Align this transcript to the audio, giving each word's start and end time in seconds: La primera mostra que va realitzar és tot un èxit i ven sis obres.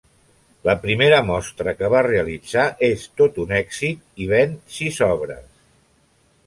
La 0.67 0.73
primera 0.85 1.19
mostra 1.27 1.75
que 1.81 1.91
va 1.97 2.01
realitzar 2.07 2.65
és 2.91 3.05
tot 3.23 3.39
un 3.45 3.55
èxit 3.61 4.27
i 4.27 4.33
ven 4.35 4.59
sis 4.79 5.01
obres. 5.15 5.49